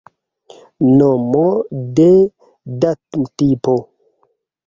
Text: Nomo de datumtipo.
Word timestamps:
Nomo 1.01 1.43
de 1.99 2.07
datumtipo. 2.85 3.77